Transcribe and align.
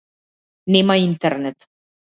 Нема 0.75 0.95
интернет. 1.05 1.69